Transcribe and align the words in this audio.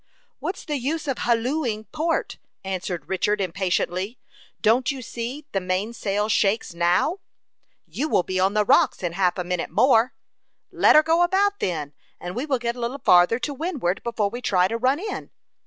"What's 0.39 0.65
the 0.65 0.77
use 0.77 1.07
of 1.07 1.19
hallooing 1.19 1.83
port?" 1.91 2.39
answered 2.63 3.07
Richard, 3.07 3.39
impatiently. 3.39 4.17
"Don't 4.59 4.89
you 4.89 5.03
see 5.03 5.45
the 5.51 5.61
mainsail 5.61 6.27
shakes 6.27 6.73
now?" 6.73 7.19
"You 7.85 8.09
will 8.09 8.23
be 8.23 8.39
on 8.39 8.55
the 8.55 8.65
rocks 8.65 9.03
in 9.03 9.13
half 9.13 9.37
a 9.37 9.43
minute 9.43 9.69
more." 9.69 10.15
"Let 10.71 10.95
her 10.95 11.03
go 11.03 11.21
about, 11.21 11.59
then, 11.59 11.93
and 12.19 12.35
we 12.35 12.47
will 12.47 12.57
get 12.57 12.75
a 12.75 12.79
little 12.79 12.97
farther 12.97 13.37
to 13.37 13.53
windward 13.53 14.01
before 14.01 14.31
we 14.31 14.41
try 14.41 14.67
to 14.67 14.75
run 14.75 14.97
in." 14.97 15.29